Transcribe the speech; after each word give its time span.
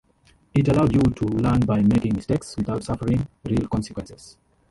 It 0.55 0.67
allowed 0.67 0.95
you 0.95 1.01
to 1.03 1.25
learn 1.25 1.59
by 1.59 1.83
making 1.83 2.15
mistakes, 2.15 2.57
without 2.57 2.83
suffering 2.83 3.27
real 3.45 3.67
consequences. 3.67 4.35